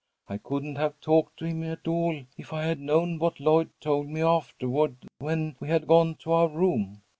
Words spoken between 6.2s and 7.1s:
to our room.